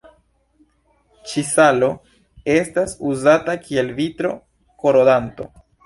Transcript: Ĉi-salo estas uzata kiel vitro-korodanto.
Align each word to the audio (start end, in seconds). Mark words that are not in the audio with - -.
Ĉi-salo 1.33 1.91
estas 2.57 2.99
uzata 3.13 3.59
kiel 3.69 3.97
vitro-korodanto. 4.03 5.53